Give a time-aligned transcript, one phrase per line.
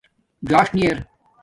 [0.49, 0.97] ژاݽ نی ار